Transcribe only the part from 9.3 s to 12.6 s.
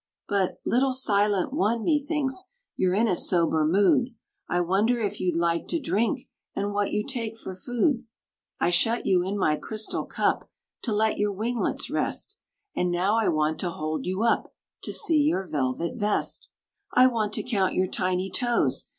my crystal cup, To let your winglets rest.